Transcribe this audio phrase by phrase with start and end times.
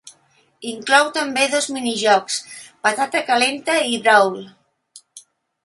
[0.69, 2.39] Inclou també dos mini jocs:
[2.89, 4.43] Patata calenta i Brawl.